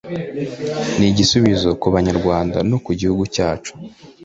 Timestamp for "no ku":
2.69-2.91